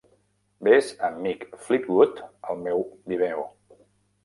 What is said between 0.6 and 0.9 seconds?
Ves